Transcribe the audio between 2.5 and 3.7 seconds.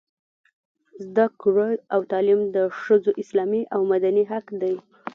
د ښځو اسلامي